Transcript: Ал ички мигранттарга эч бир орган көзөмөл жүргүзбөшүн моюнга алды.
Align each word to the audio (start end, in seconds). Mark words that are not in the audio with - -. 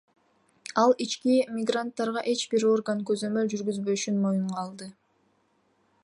Ал 0.83 0.91
ички 1.05 1.33
мигранттарга 1.57 2.23
эч 2.31 2.41
бир 2.53 2.65
орган 2.71 3.03
көзөмөл 3.09 3.51
жүргүзбөшүн 3.53 4.17
моюнга 4.23 4.57
алды. 4.63 4.89